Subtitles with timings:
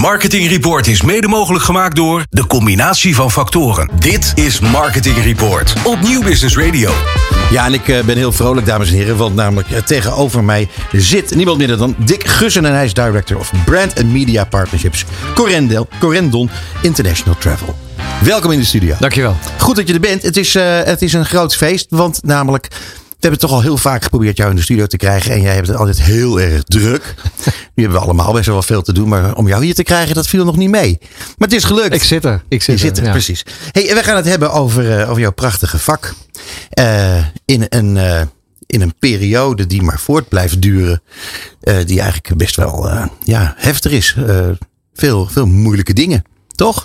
[0.00, 3.90] Marketing Report is mede mogelijk gemaakt door de combinatie van factoren.
[3.98, 6.90] Dit is Marketing Report op Nieuw Business Radio.
[7.50, 9.16] Ja, en ik eh, ben heel vrolijk, dames en heren.
[9.16, 12.64] Want namelijk eh, tegenover mij zit niemand minder dan Dick Gussen.
[12.64, 15.04] En hij is Director of Brand and Media Partnerships.
[15.34, 16.50] Corendel, Corendon
[16.82, 17.76] International Travel.
[18.24, 18.94] Welkom in de studio.
[18.98, 19.36] Dankjewel.
[19.58, 20.22] Goed dat je er bent.
[20.22, 21.86] Het is, eh, het is een groot feest.
[21.88, 22.68] Want namelijk,
[23.20, 25.32] we hebben toch al heel vaak geprobeerd jou in de studio te krijgen.
[25.32, 27.14] En jij hebt het altijd heel erg druk.
[27.74, 29.08] Nu hebben we allemaal best wel veel te doen.
[29.08, 30.98] Maar om jou hier te krijgen, dat viel nog niet mee.
[31.38, 31.94] Maar het is gelukt.
[31.94, 32.42] Ik zit er.
[32.48, 33.10] Ik zit Je zit er, ja.
[33.10, 33.42] precies.
[33.72, 36.14] Hey, en we gaan het hebben over, eh, over jouw prachtige vak.
[36.70, 38.22] Eh, in, een, eh,
[38.66, 41.02] in een periode die maar voort blijft duren.
[41.60, 42.90] die eigenlijk best wel
[43.22, 44.16] ja, heftig is.
[44.94, 46.24] Veel, veel moeilijke dingen.
[46.54, 46.82] Toch?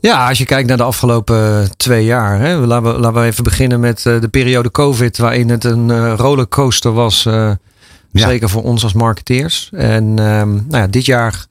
[0.00, 2.40] Ja, als je kijkt naar de afgelopen twee jaar.
[2.40, 5.18] Hè, laten, we, laten we even beginnen met eh, de periode COVID.
[5.18, 7.26] Waarin het een eh, rollercoaster was.
[7.26, 7.50] eh,
[8.12, 8.28] Ja.
[8.28, 9.70] Zeker voor ons als marketeers.
[9.72, 11.46] En ehm, nou ja, dit jaar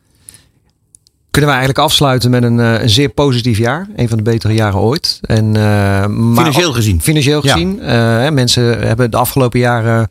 [1.31, 3.87] kunnen we eigenlijk afsluiten met een, eh, een zeer positief jaar.
[3.95, 5.19] Een van de betere jaren ooit.
[5.21, 5.61] En, eh,
[6.07, 7.01] maar Financieel gezien.
[7.01, 7.81] Financieel gezien.
[7.81, 10.09] eh, hè, mensen hebben de afgelopen jaren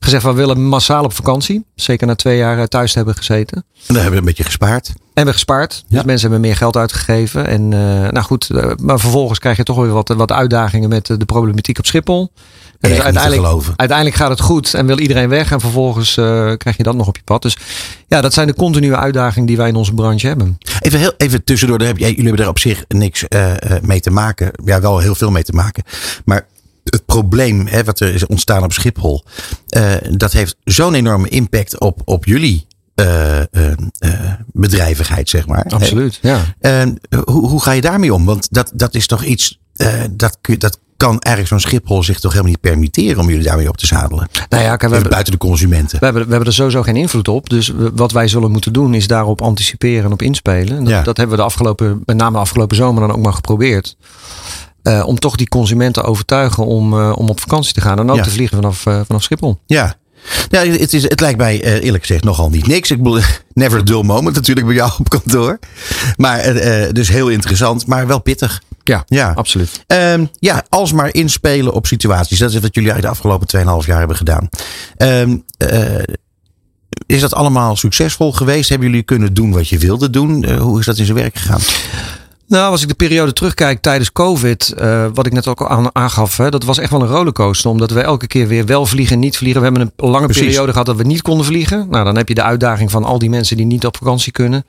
[0.00, 0.22] gezegd...
[0.24, 1.64] we willen massaal op vakantie.
[1.74, 3.56] Zeker na twee jaar eh, thuis te hebben gezeten.
[3.56, 4.92] En daar hebben we een beetje gespaard.
[5.16, 5.84] En we gespaard.
[5.88, 7.46] Dus mensen hebben meer geld uitgegeven.
[7.46, 11.10] En eh, nou goed, eh, maar vervolgens krijg je toch weer wat, wat uitdagingen met
[11.10, 12.32] eh, de problematiek op Schiphol.
[12.80, 13.72] En te geloven.
[13.76, 15.52] uiteindelijk gaat het goed en wil iedereen weg.
[15.52, 16.14] En vervolgens
[16.56, 17.42] krijg je dat nog op je pad.
[17.42, 17.56] Dus
[18.06, 20.58] ja, dat zijn de continue uitdagingen die wij in onze branche hebben.
[20.80, 21.78] Even, heel, even tussendoor.
[21.78, 23.24] Daar heb jij, jullie hebben er op zich niks
[23.82, 24.50] mee te maken.
[24.64, 25.82] Ja, wel heel veel mee te maken.
[26.24, 26.46] Maar
[26.84, 29.24] het probleem hè, wat er is ontstaan op Schiphol.
[30.10, 33.46] dat heeft zo'n enorme impact op, op jullie eh, eh,
[33.98, 34.10] eh,
[34.52, 35.64] bedrijvigheid, zeg maar.
[35.68, 36.18] Absoluut.
[36.22, 36.40] Ja.
[37.24, 38.24] Hoe, hoe ga je daarmee om?
[38.24, 39.58] Want dat, dat is toch iets.
[39.76, 43.68] eh, dat, dat kan eigenlijk zo'n Schiphol zich toch helemaal niet permitteren om jullie daarmee
[43.68, 44.28] op te zadelen.
[44.48, 45.98] Nou ja, kijk, we hebben, buiten de consumenten.
[45.98, 47.50] we, hebben, we hebben er sowieso geen invloed op.
[47.50, 50.76] Dus wat wij zullen moeten doen is daarop anticiperen en op inspelen.
[50.76, 51.02] En dat, Ja.
[51.02, 53.96] dat hebben we de afgelopen, met name de afgelopen zomer dan ook maar geprobeerd.
[55.04, 57.98] Om toch die consumenten te overtuigen om, om op vakantie te gaan.
[57.98, 58.22] En ook Ja.
[58.22, 59.58] te vliegen vanaf, vanaf Schiphol.
[59.66, 59.94] Ja.
[60.48, 62.90] Ja, het, is, het lijkt mij eh, eerlijk gezegd nogal niet niks.
[62.90, 63.20] Ik bedoel,
[63.52, 65.58] never a dull moment natuurlijk bij jou op kantoor.
[66.16, 68.62] Maar eh, eh, dus heel interessant, maar wel pittig.
[68.84, 69.32] Ja, Ja.
[69.34, 69.84] absoluut.
[69.86, 72.38] Ehm, ja, alsmaar inspelen op situaties.
[72.38, 74.48] Dat is wat jullie eigenlijk de afgelopen 2,5 jaar hebben gedaan.
[74.96, 76.02] Ehm, eh,
[77.06, 78.68] is dat allemaal succesvol geweest?
[78.68, 80.50] Hebben jullie kunnen doen wat je wilde doen?
[80.58, 81.60] Hoe is dat in zijn werk gegaan?
[82.48, 85.94] Nou, als ik de periode terugkijk tijdens COVID, eh, wat ik net ook al aan,
[85.94, 87.70] aangaf, hè, dat was echt wel een rollercoaster.
[87.70, 89.60] Omdat we elke keer weer wel vliegen, niet vliegen.
[89.60, 90.44] We hebben een lange Precies.
[90.44, 91.86] periode gehad dat we niet konden vliegen.
[91.90, 94.64] Nou, dan heb je de uitdaging van al die mensen die niet op vakantie kunnen.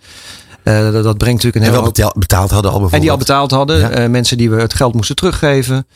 [0.68, 2.88] Eh, dat, dat brengt natuurlijk een En heel wel hoop- betaald, betaald hadden al.
[2.92, 3.80] En die al betaald hadden.
[3.80, 3.90] Ja.
[3.90, 5.88] Eh, mensen die we het geld moesten teruggeven.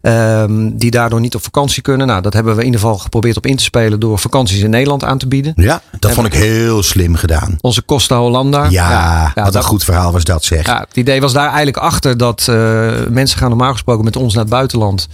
[0.00, 2.06] ehm, die daardoor niet op vakantie kunnen.
[2.06, 4.70] Nou, dat hebben we in ieder geval geprobeerd op in te spelen door vakanties in
[4.70, 5.52] Nederland aan te bieden.
[5.56, 7.56] Ja, dat vond ik heel slim gedaan.
[7.60, 8.66] Onze Costa Hollanda.
[8.68, 10.66] Ja, wat een dat- goed verhaal was dat zeg.
[10.66, 14.34] Ja, het idee was daar eigenlijk achter dat eh, mensen gaan normaal gesproken met ons
[14.34, 15.08] naar het buitenland.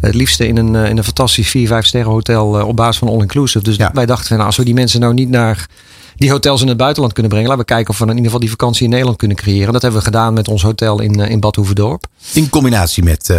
[0.00, 3.64] Het liefste in een, in een fantastisch 4, 5 sterren hotel op basis van all-inclusive.
[3.64, 3.90] Dus Ja.
[3.94, 5.66] wij dachten nou, als we die mensen nou niet naar
[6.14, 7.48] die hotels in het buitenland kunnen brengen.
[7.48, 9.72] Laten we kijken of we in ieder geval die vakantie in Nederland kunnen creëren.
[9.72, 11.58] Dat hebben we gedaan met ons hotel in, eh, in Bad.
[12.32, 13.32] In combinatie met...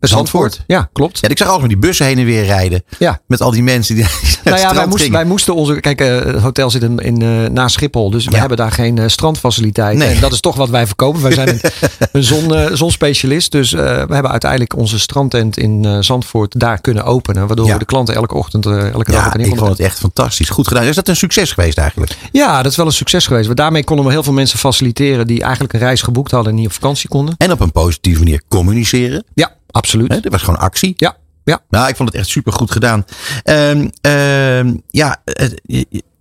[0.00, 0.64] Zandvoort.
[0.66, 1.18] Ja, klopt.
[1.20, 2.82] ja, ik zag altijd die bussen heen en weer rijden.
[2.98, 3.20] Ja.
[3.26, 4.04] Met al die mensen die
[4.44, 5.80] Nou ja, wij moesten, wij moesten onze.
[5.80, 8.10] Kijk, eh, het hotel zit in, in, eh, naast Schiphol.
[8.10, 9.98] Dus we hebben daar geen eh, strandfaciliteit.
[9.98, 10.14] Nee.
[10.14, 11.22] En dat is toch wat wij verkopen.
[11.22, 11.60] Wij zijn een,
[12.12, 13.52] een zon, zonspecialist.
[13.52, 17.46] Dus we hebben uiteindelijk onze strandtent in Zandvoort daar kunnen openen.
[17.46, 17.72] Waardoor Ja.
[17.72, 20.48] we de klanten elke ochtend, elke dag Ja, ik vond het echt fantastisch.
[20.50, 20.84] Goed gedaan.
[20.84, 22.16] Is dat een succes geweest eigenlijk?
[22.32, 23.46] Ja, dat is wel een succes geweest.
[23.46, 26.58] Want daarmee konden we heel veel mensen faciliteren die eigenlijk een reis geboekt hadden en
[26.58, 27.34] niet op vakantie konden.
[27.38, 29.24] En op een positieve manier communiceren.
[29.34, 30.12] Ja, absoluut.
[30.12, 30.94] Hè, Dat was gewoon actie.
[30.96, 31.60] Ja, ja.
[31.68, 33.04] Nou, ik vond het echt super goed gedaan.
[33.42, 35.22] Ehm, ehm, ja,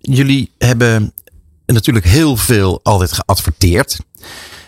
[0.02, 1.14] jullie hebben
[1.66, 3.98] natuurlijk heel veel altijd geadverteerd.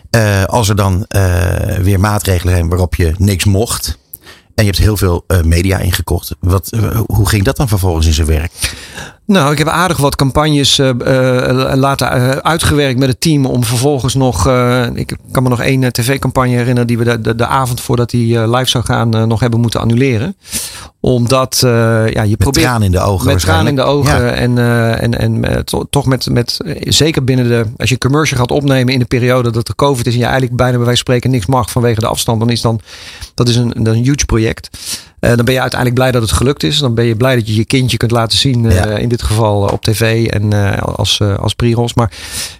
[0.10, 3.98] Eh, als er dan eh, weer maatregelen zijn waarop je niks mocht.
[4.56, 6.36] En je hebt heel veel eh, media ingekocht.
[6.40, 6.70] Wat,
[7.06, 8.52] hoe ging dat dan vervolgens in zijn werk?
[9.28, 10.92] Nou, ik heb aardig wat campagnes eh,
[11.74, 12.10] laten
[12.44, 13.46] uitgewerkt met het team.
[13.46, 14.48] Om vervolgens nog.
[14.94, 16.88] ik kan me nog één tv-campagne herinneren.
[16.88, 19.10] die we de, de, de avond voordat die live zou gaan.
[19.28, 20.36] nog hebben moeten annuleren.
[21.00, 22.66] Omdat ja, je Met probeert.
[22.66, 24.34] tranen in de ogen Met tranen in de ogen.
[24.36, 24.58] En,
[25.00, 26.58] en, en to- toch met, met.
[26.80, 27.66] Zeker binnen de.
[27.78, 30.14] Als je een commercial gaat opnemen in de periode dat er COVID is.
[30.14, 32.40] en je eigenlijk bijna bij wijze van spreken niks mag vanwege de afstand.
[32.40, 32.80] dan is dan.
[33.34, 34.70] Dat is een, een huge project.
[35.20, 36.78] Eh, dan ben je uiteindelijk blij dat het gelukt is.
[36.80, 38.66] Dan ben je blij dat je je kindje kunt laten zien.
[38.66, 38.86] eh, Ja.
[38.86, 41.94] in dit geval eh, op tv en als, als pre-rolls.
[41.94, 42.12] Maar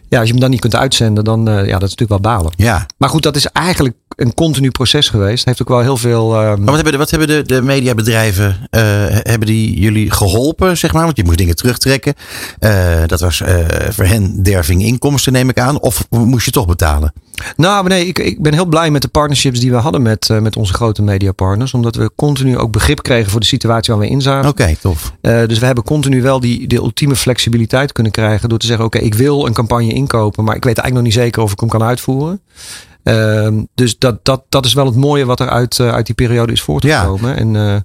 [0.10, 2.52] ja, als je hem dan niet kunt uitzenden, dan ja, dat is natuurlijk wel balen.
[2.56, 5.46] Ja, Maar goed, dat is eigenlijk een continu proces geweest.
[5.46, 6.30] Heeft ook wel heel veel.
[6.30, 11.04] Maar wat hebben de, wat hebben de, de mediabedrijven, hebben die jullie geholpen, zeg maar?
[11.04, 12.14] Want je moest dingen terugtrekken.
[13.06, 13.42] Dat was
[13.90, 15.80] voor hen derving inkomsten, neem ik aan.
[15.82, 17.14] Of moest je toch betalen?
[17.56, 20.40] Nou, nee, ik, ik ben heel blij met de partnerships die we hadden met, eh,
[20.40, 21.74] met onze grote mediapartners.
[21.74, 24.50] Omdat we continu ook begrip kregen voor de situatie waar we in zaten.
[24.50, 25.14] Oké, tof.
[25.22, 28.50] Eh, dus we hebben continu wel die, de ultieme flexibiliteit kunnen krijgen.
[28.50, 30.44] Door te zeggen, oké, ik wil een campagne inkopen.
[30.44, 32.42] Maar ik weet eigenlijk nog niet zeker of ik hem kan uitvoeren.
[33.08, 36.16] Ehm, dus dat, dat, dat is wel het mooie wat er uit, eh, uit die
[36.16, 37.38] periode is voortgekomen.
[37.38, 37.76] En eh,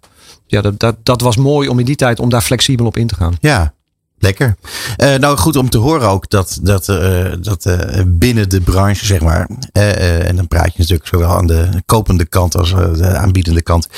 [0.46, 3.06] ja, dat, dat, dat was mooi om in die tijd om daar flexibel op in
[3.06, 3.34] te gaan.
[3.40, 3.74] Ja,
[4.22, 4.56] lekker.
[4.96, 9.04] Eh, nou, goed om te horen ook dat, dat, eh, dat eh, binnen de branche,
[9.06, 9.48] zeg maar.
[9.72, 13.88] en dan praat je natuurlijk zowel aan de kopende kant als de aanbiedende kant.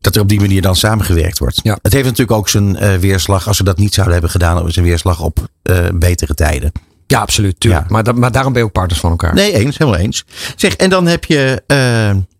[0.00, 1.60] Dat er op die manier dan samengewerkt wordt.
[1.62, 1.78] Ja.
[1.82, 5.20] Het heeft natuurlijk ook zijn weerslag, als ze dat niet zouden hebben gedaan, zijn weerslag
[5.20, 5.46] op
[5.94, 6.72] betere tijden.
[7.06, 7.60] Ja, absoluut.
[7.60, 7.82] Tuurlijk.
[7.84, 7.92] Ja.
[7.92, 9.34] Maar, da- maar daarom ben je ook partners van elkaar.
[9.34, 10.24] Nee, eens, helemaal eens.
[10.56, 11.62] Zeg, en dan heb je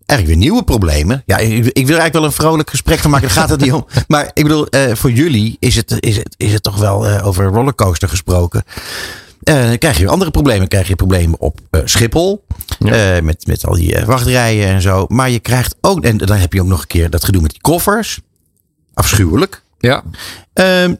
[0.05, 1.23] eigenlijk weer nieuwe problemen.
[1.25, 3.73] Ja, ik, ik wil eigenlijk wel een vrolijk gesprek van maken, daar gaat het niet
[3.73, 3.85] om.
[4.07, 7.27] Maar ik bedoel, eh, voor jullie is het, is het, is het toch wel eh,
[7.27, 8.63] over rollercoaster gesproken.
[9.43, 10.67] Eh, dan krijg je andere problemen.
[10.67, 12.45] Krijg je problemen op Schiphol.
[12.79, 13.21] Ja.
[13.21, 15.05] met, met al die wachtrijen en zo.
[15.07, 17.51] Maar je krijgt ook, en dan heb je ook nog een keer dat gedoe met
[17.51, 18.19] die koffers.
[18.93, 19.61] Afschuwelijk.
[19.79, 20.03] Ja.
[20.53, 20.95] Ehm,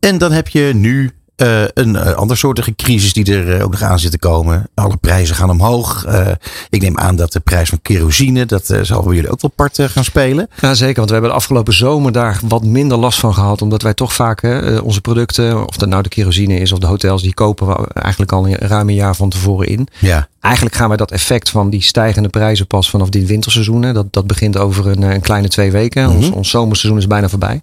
[0.00, 3.82] en dan heb je nu eh, een uh, andersoortige crisis die er uh, ook nog
[3.82, 4.68] aan zit te komen.
[4.74, 6.06] Alle prijzen gaan omhoog.
[6.70, 9.78] Ik neem aan dat de prijs van kerosine, dat zal bij jullie ook wel part
[9.82, 10.48] gaan spelen.
[10.60, 10.96] Ja, zeker.
[10.96, 13.62] Want we hebben de afgelopen zomer daar wat minder last van gehad.
[13.62, 14.42] Omdat wij toch vaak
[14.82, 18.32] onze producten, of dat nou de kerosine is of de hotels, die kopen we eigenlijk
[18.32, 19.88] al een ruim een jaar van tevoren in.
[19.98, 20.28] Ja.
[20.40, 23.82] Eigenlijk gaan wij dat effect van die stijgende prijzen pas vanaf dit winterseizoen.
[23.82, 23.92] Hè.
[23.92, 26.02] Dat, dat begint over een, een kleine twee weken.
[26.02, 26.16] Mm -hmm.
[26.16, 27.62] ons, ons zomerseizoen is bijna voorbij.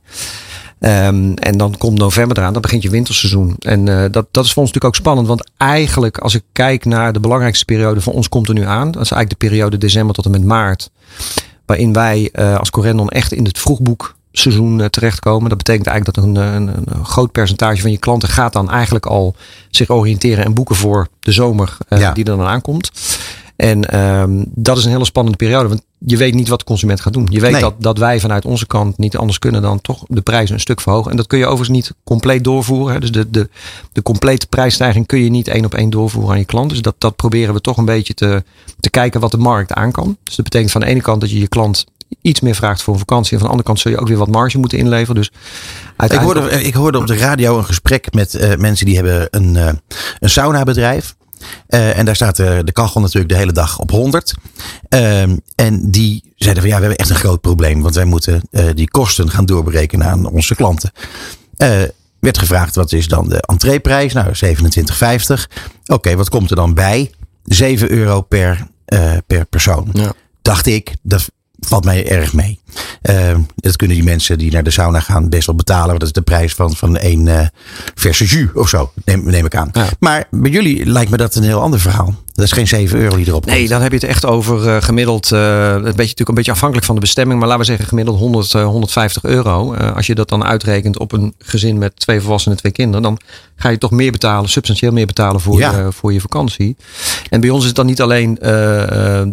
[0.85, 3.55] Um, en dan komt november eraan, dan begint je winterseizoen.
[3.59, 5.27] En uh, dat, dat is voor ons natuurlijk ook spannend.
[5.27, 8.91] Want eigenlijk, als ik kijk naar de belangrijkste periode van ons, komt er nu aan.
[8.91, 10.89] Dat is eigenlijk de periode december tot en met maart.
[11.65, 15.49] Waarin wij uh, als Corendon echt in het vroegboekseizoen uh, terechtkomen.
[15.49, 19.05] Dat betekent eigenlijk dat een, een, een, groot percentage van je klanten gaat dan eigenlijk
[19.05, 19.35] al
[19.69, 22.11] zich oriënteren en boeken voor de zomer ja.
[22.11, 22.91] die er dan aankomt.
[23.63, 25.67] En um, dat is een hele spannende periode.
[25.67, 27.27] Want je weet niet wat de consument gaat doen.
[27.29, 27.61] Je weet nee.
[27.61, 30.81] dat, dat wij vanuit onze kant niet anders kunnen dan toch de prijzen een stuk
[30.81, 31.11] verhogen.
[31.11, 32.93] En dat kun je overigens niet compleet doorvoeren.
[32.93, 32.99] Hè.
[32.99, 33.49] Dus de, de,
[33.91, 36.69] de complete prijsstijging kun je niet één op één doorvoeren aan je klant.
[36.69, 38.43] Dus dat, dat proberen we toch een beetje te,
[38.79, 40.17] te kijken wat de markt aan kan.
[40.23, 41.85] Dus dat betekent van de ene kant dat je je klant
[42.21, 43.31] iets meer vraagt voor een vakantie.
[43.31, 45.15] En van de andere kant zul je ook weer wat marge moeten inleveren.
[45.15, 45.31] Dus
[45.97, 49.55] ik, hoorde, ik hoorde op de radio een gesprek met uh, mensen die hebben een,
[49.55, 49.69] uh,
[50.19, 51.15] een sauna bedrijf.
[51.69, 54.33] Uh, en daar staat uh, de kachel natuurlijk de hele dag op 100.
[54.89, 55.21] Uh,
[55.55, 57.81] en die zeiden van ja, we hebben echt een groot probleem.
[57.81, 60.91] Want wij moeten uh, die kosten gaan doorberekenen aan onze klanten.
[62.19, 64.13] werd gevraagd wat is dan de entreeprijs?
[64.13, 64.63] Nou, 27,50.
[65.31, 65.47] Oké,
[65.85, 67.11] okay, wat komt er dan bij?
[67.43, 68.67] 7 euro per,
[69.27, 69.89] per persoon.
[69.93, 70.13] Ja.
[70.41, 71.31] Dacht ik, dat
[71.65, 72.59] valt mij erg mee.
[73.09, 75.87] Uh, dat kunnen die mensen die naar de sauna gaan best wel betalen.
[75.87, 77.47] Want dat is de prijs van, van één uh,
[77.95, 79.69] verse jus of zo, neem, neem ik aan.
[79.73, 79.87] Ja.
[79.99, 82.22] Maar bij jullie lijkt me dat een heel ander verhaal.
[82.33, 83.55] Dat is geen 7 euro die erop komt.
[83.55, 85.39] Nee, dan heb je het echt over uh, gemiddeld, uh,
[85.71, 87.39] een beetje, natuurlijk een beetje afhankelijk van de bestemming.
[87.39, 89.73] Maar laten we zeggen gemiddeld 100, 150 euro.
[89.73, 93.01] Uh, als je dat dan uitrekent op een gezin met twee volwassenen en twee kinderen.
[93.01, 93.19] Dan
[93.55, 95.79] ga je toch meer betalen, substantieel meer betalen voor, ja.
[95.79, 96.75] je, voor je vakantie.
[97.29, 98.37] En bij ons is het dan niet alleen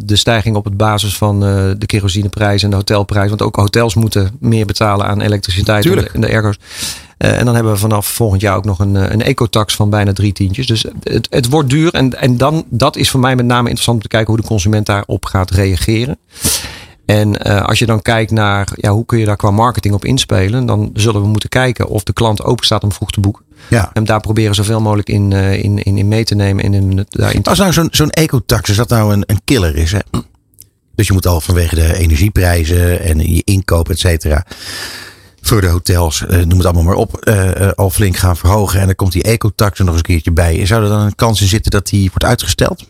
[0.04, 3.28] de stijging op het basis van de kerosineprijs en de hotelprijs.
[3.28, 6.14] Want ook hotels moeten meer betalen aan elektriciteit Tuurlijk.
[6.14, 6.56] en de, de ergos.
[7.24, 10.12] Uh, en dan hebben we vanaf volgend jaar ook nog een, een ecotax van bijna
[10.12, 10.66] drie tientjes.
[10.66, 11.94] Dus het, het wordt duur.
[11.94, 14.48] En, en dan, dat is voor mij met name interessant om te kijken hoe de
[14.48, 16.18] consument daarop gaat reageren.
[17.06, 20.04] En uh, als je dan kijkt naar ja, hoe kun je daar qua marketing op
[20.04, 23.44] inspelen, dan zullen we moeten kijken of de klant open staat om vroeg te boeken.
[23.68, 23.90] Ja.
[23.92, 26.64] En daar proberen zoveel mogelijk in, uh, in, in, in mee te nemen.
[26.64, 27.44] En in, daarin.
[27.44, 29.98] Als nou zo'n zo'n ecotax, als dat nou een, een killer is, hè?
[30.94, 34.46] Dus je moet al vanwege de energieprijzen en je inkoop, et cetera
[35.40, 38.80] voor de hotels, uh, noem het allemaal maar op, uh, uh, al flink gaan verhogen.
[38.80, 40.66] En dan komt die ecotax er nog eens een keertje bij.
[40.66, 42.89] Zou er dan een kans in zitten dat die wordt uitgesteld?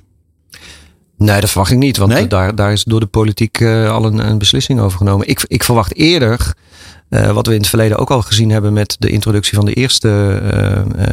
[1.21, 1.97] Nee, dat verwacht ik niet.
[1.97, 2.27] Want nee?
[2.27, 5.29] daar, daar is door de politiek al een, een, beslissing over genomen.
[5.29, 6.55] Ik, ik verwacht eerder,
[7.09, 10.41] wat we in het verleden ook al gezien hebben met de introductie van de eerste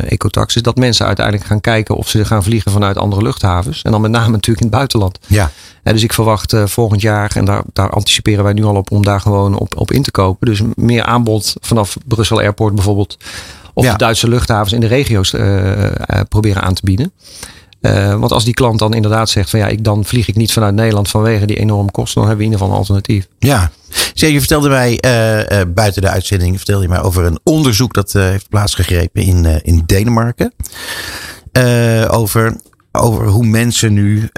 [0.07, 3.81] ecotax, is dat mensen uiteindelijk gaan kijken of ze gaan vliegen vanuit andere luchthavens.
[3.81, 5.19] En dan met name natuurlijk in het buitenland.
[5.27, 5.51] Ja.
[5.93, 9.03] Dus ik verwacht uh, volgend jaar, en daar, daar anticiperen wij nu al op, om
[9.03, 10.47] daar gewoon op, op in te kopen.
[10.47, 13.17] Dus meer aanbod vanaf Brussel Airport bijvoorbeeld.
[13.73, 13.91] Of ja.
[13.91, 15.89] de Duitse luchthavens in de regio's uh, uh,
[16.29, 17.11] proberen aan te bieden.
[18.19, 20.75] Want als die klant dan inderdaad zegt van ja, ik, dan vlieg ik niet vanuit
[20.75, 23.27] Nederland vanwege die enorme kosten, dan hebben we in ieder geval een alternatief.
[23.39, 23.71] Ja,
[24.13, 24.99] Zeg, je vertelde mij
[25.67, 30.53] buiten de uitzending, vertelde je mij over een onderzoek dat heeft plaatsgegrepen in, in Denemarken.
[32.09, 32.55] over
[32.91, 34.29] over hoe mensen nu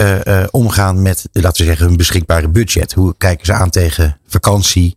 [0.52, 2.94] omgaan met, laten we zeggen, hun beschikbare budget.
[2.94, 4.96] Hoe kijken ze aan tegen vakantie?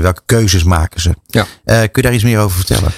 [0.00, 1.14] welke keuzes maken ze?
[1.26, 1.46] Ja.
[1.64, 2.92] kun je daar iets meer over vertellen?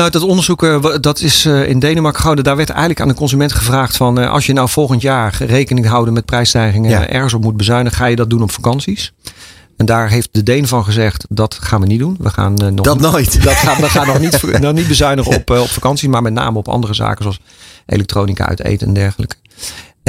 [0.00, 2.44] Nou, dat onderzoek dat is in Denemarken gehouden.
[2.44, 6.14] Daar werd eigenlijk aan de consument gevraagd van als je nou volgend jaar rekening houden
[6.14, 9.12] met prijsstijgingen ergens op moet bezuinigen, ga je dat doen op vakanties?
[9.76, 12.16] En daar heeft de Deen van gezegd, dat gaan we niet doen.
[12.18, 13.42] We gaan, uh, nog dat nooit.
[13.42, 16.32] Dat gaan, we gaan nog, niet, nog niet bezuinigen op, uh, op vakantie, maar met
[16.32, 17.40] name op andere zaken zoals
[17.86, 19.36] elektronica uit eten en dergelijke.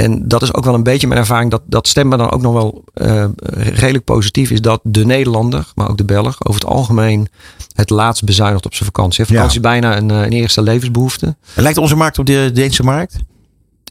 [0.01, 1.51] En dat is ook wel een beetje mijn ervaring.
[1.51, 4.61] Dat, dat stemmen dan ook nog wel uh, redelijk positief is.
[4.61, 7.27] Dat de Nederlander, maar ook de Belg, over het algemeen
[7.75, 9.25] het laatst bezuinigt op zijn vakantie.
[9.25, 11.35] Vakantie is bijna een, een eerste levensbehoefte.
[11.55, 13.15] En lijkt onze markt op de Deense markt?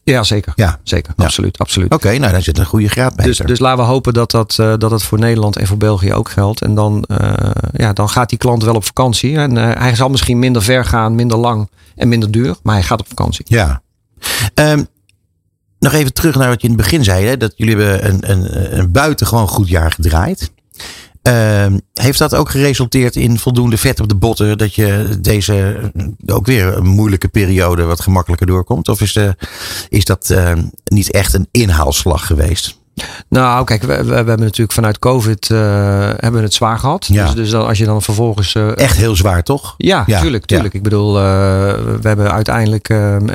[0.02, 0.52] Ja, zeker.
[0.56, 0.80] Ja.
[0.82, 1.58] Zeker, absoluut.
[1.58, 1.94] absoluut.
[1.94, 3.26] Oké, nou daar zit een goede graad bij.
[3.26, 6.12] Dus, dus laten we hopen dat dat, uh, dat het voor Nederland en voor België
[6.12, 6.62] ook geldt.
[6.62, 7.32] En dan, uh,
[7.72, 9.36] ja, dan gaat die klant wel op vakantie.
[9.36, 12.56] En hij zal misschien minder ver gaan, minder lang en minder duur.
[12.62, 13.44] Maar hij gaat op vakantie.
[13.48, 13.82] Ja.
[14.54, 14.88] Um,
[15.80, 17.26] nog even terug naar wat je in het begin zei.
[17.26, 20.50] Hè, dat jullie hebben een, een, een buitengewoon goed jaar gedraaid.
[21.22, 24.58] Uh, heeft dat ook geresulteerd in voldoende vet op de botten?
[24.58, 25.80] Dat je deze
[26.26, 28.88] ook weer een moeilijke periode wat gemakkelijker doorkomt?
[28.88, 29.36] Of is, de,
[29.88, 30.52] is dat uh,
[30.84, 32.79] niet echt een inhaalslag geweest?
[33.28, 35.58] Nou, kijk, we, we, hebben natuurlijk vanuit COVID uh,
[36.06, 37.06] hebben we het zwaar gehad.
[37.06, 37.24] Ja.
[37.24, 38.54] Dus, dus dan, als je dan vervolgens.
[38.54, 39.74] Uh, Echt heel zwaar, toch?
[39.76, 40.44] Ja, ja tuurlijk.
[40.44, 40.72] tuurlijk.
[40.72, 40.78] Ja.
[40.78, 41.22] Ik bedoel, uh,
[42.00, 42.88] we hebben uiteindelijk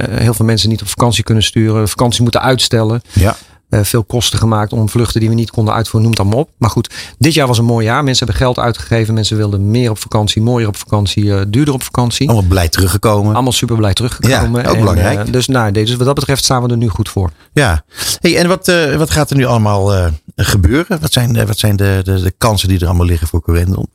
[0.10, 3.02] heel veel mensen niet op vakantie kunnen sturen, vakantie moeten uitstellen.
[3.14, 3.36] Ja.
[3.76, 6.50] Uh, veel kosten gemaakt om vluchten die we niet konden uitvoeren, noem het allemaal op.
[6.58, 8.04] Maar goed, dit jaar was een mooi jaar.
[8.04, 9.14] Mensen hebben geld uitgegeven.
[9.14, 12.28] Mensen wilden meer op vakantie, mooier op vakantie, uh, duurder op vakantie.
[12.28, 13.34] Allemaal blij teruggekomen.
[13.34, 14.62] Allemaal super blij teruggekomen.
[14.62, 15.26] Ja, ook en, belangrijk.
[15.28, 17.32] Uh, dus, nou, dus wat dat betreft staan we er nu goed voor.
[17.54, 17.84] Ja.
[18.20, 21.02] Hey, en wat, wat gaat er nu allemaal gebeuren?
[21.02, 23.88] Wat zijn, wat zijn de, de, de, kansen die er allemaal liggen voor Corendon?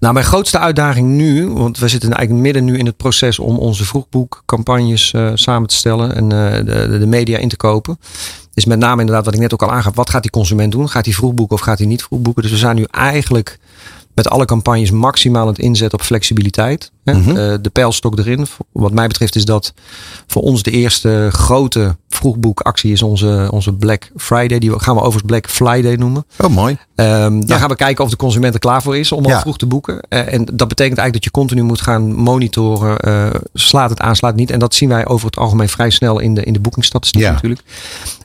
[0.00, 3.58] Nou, mijn grootste uitdaging nu, want we zitten eigenlijk midden nu in het proces om
[3.58, 7.98] onze vroegboekcampagnes samen te stellen en de, de media in te kopen
[8.54, 9.94] is met name inderdaad wat ik net ook al aangaf.
[9.94, 10.88] Wat gaat die consument doen?
[10.88, 12.42] Gaat hij vroeg boeken of gaat hij niet vroeg boeken?
[12.42, 13.58] Dus we zijn nu eigenlijk
[14.14, 16.90] met alle campagnes maximaal het inzetten op flexibiliteit.
[17.04, 17.36] Mm -hmm.
[17.36, 18.46] uh, de pijlstok erin.
[18.72, 19.74] Wat mij betreft is dat
[20.26, 24.58] voor ons de eerste grote vroegboekactie is onze, onze Black Friday.
[24.58, 26.26] Die gaan we overigens Black Friday noemen.
[26.38, 26.76] Oh, mooi.
[26.94, 29.34] Um, dan gaan we kijken of de consument er klaar voor is om ja.
[29.34, 29.94] al vroeg te boeken.
[29.94, 33.08] Uh, en dat betekent eigenlijk dat je continu moet gaan monitoren.
[33.08, 34.50] Uh, slaat het aan, slaat het niet.
[34.50, 37.32] En dat zien wij over het algemeen vrij snel in de, in de boekingsstatistiek ja.
[37.32, 37.62] natuurlijk.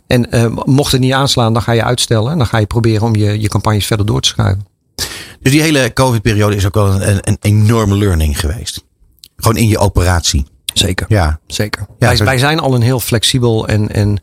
[0.08, 2.32] En mocht het niet aanslaan, dan ga je uitstellen.
[2.32, 4.66] En dan ga je proberen om je, je campagnes verder door te schuiven.
[5.40, 8.84] Dus die hele COVID-periode is ook wel een, een, enorme learning geweest.
[9.36, 10.46] Gewoon in je operatie.
[10.74, 11.06] Zeker.
[11.10, 11.40] Ja.
[11.48, 11.86] Zeker.
[12.00, 14.20] Ja, wij, wij zijn al een heel flexibel en, en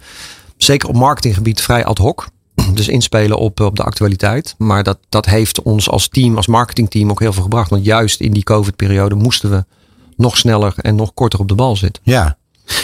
[0.57, 2.29] zeker op marketinggebied vrij ad hoc.
[2.75, 4.55] Dus inspelen op, op de actualiteit.
[4.59, 7.71] Maar dat, dat heeft ons als team, als marketingteam ook heel veel gebracht.
[7.71, 9.65] Want juist in die COVID-periode moesten we
[10.17, 12.03] nog sneller en nog korter op de bal zitten.
[12.05, 12.37] Ja.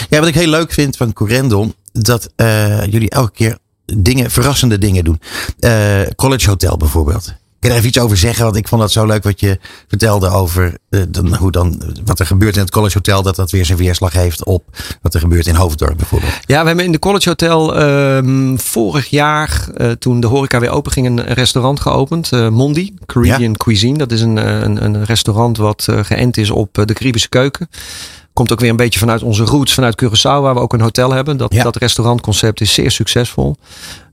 [0.09, 4.77] Ja, wat ik heel leuk vind van Corendon, dat uh, jullie elke keer dingen, verrassende
[4.77, 5.21] dingen doen.
[5.59, 7.33] Uh, College Hotel bijvoorbeeld.
[7.61, 8.43] Kun je er even iets over zeggen?
[8.43, 12.19] Want ik vond dat zo leuk wat je vertelde over uh, dan, hoe dan, wat
[12.19, 13.21] er gebeurt in het College Hotel.
[13.21, 14.63] Dat dat weer zijn weerslag heeft op
[15.01, 16.33] wat er gebeurt in Hoofddorp bijvoorbeeld.
[16.45, 20.69] Ja, we hebben in de College Hotel uh, vorig jaar, uh, toen de horeca weer
[20.69, 22.31] open ging, een restaurant geopend.
[22.31, 23.57] Mondi, Caribbean ja.
[23.57, 23.97] Cuisine.
[23.97, 27.69] Dat is een, een, een restaurant wat geënt is op de Caribische keuken.
[28.33, 31.11] Komt ook weer een beetje vanuit onze roots, vanuit Curaçao, waar we ook een hotel
[31.11, 31.37] hebben.
[31.37, 31.63] Dat, ja.
[31.63, 33.55] dat restaurantconcept is zeer succesvol.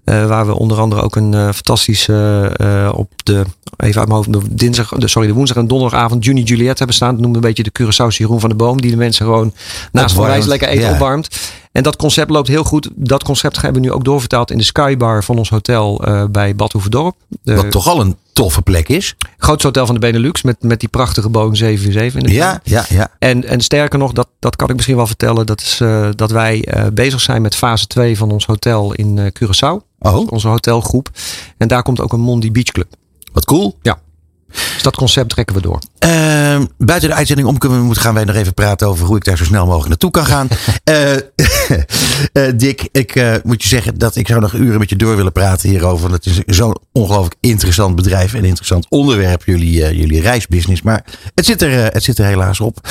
[0.09, 3.45] Uh, waar we onder andere ook een uh, fantastische uh, op de
[3.77, 6.97] even uit mijn hoofd de dinsdag, de, sorry, de woensdag en donderdagavond Juni Juliet hebben
[6.97, 7.11] staan.
[7.15, 9.55] Dat noemde een beetje de Curaçao Jeroen van de Boom, die de mensen gewoon
[9.93, 11.41] naast van reis lekker eten opwarmt.
[11.73, 12.89] En dat concept loopt heel goed.
[12.95, 16.73] Dat concept hebben we nu ook doorvertaald in de Skybar van ons hotel bij Bad
[16.73, 17.17] Hoeverdorp.
[17.43, 19.15] Wat toch al een toffe plek is.
[19.39, 22.85] Grootste hotel van de Benelux met, met die prachtige Boeing 747 in de ja, ja,
[22.89, 23.11] ja.
[23.19, 25.47] En, en sterker nog, dat, dat kan ik misschien wel vertellen.
[25.47, 25.83] Dat is
[26.15, 29.88] dat wij bezig zijn met fase 2 van ons hotel in Curaçao.
[29.99, 30.31] Oh.
[30.31, 31.11] Onze hotelgroep.
[31.57, 32.95] En daar komt ook een Mondi Beach Club.
[33.33, 33.79] Wat cool.
[33.83, 34.01] Ja.
[34.49, 35.79] Dus dat concept trekken we door.
[36.07, 39.25] Uh, buiten de uitzending om kunnen we, gaan wij nog even praten over hoe ik
[39.25, 40.49] daar zo snel mogelijk naartoe kan gaan.
[40.91, 41.13] uh,
[42.47, 45.33] uh, Dick, ik moet je zeggen dat ik zou nog uren met je door willen
[45.33, 46.11] praten hierover.
[46.11, 50.83] Want het is zo'n ongelooflijk interessant bedrijf en interessant onderwerp, jullie, jullie reisbusiness.
[50.83, 52.89] Maar het zit er, het zit er helaas op.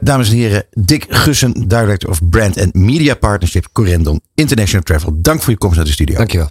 [0.00, 5.12] dames en heren, Dick Gussen, Director of Brand and Media Partnership, Corendon International Travel.
[5.16, 6.16] Dank voor je komst naar de studio.
[6.16, 6.50] Dankjewel.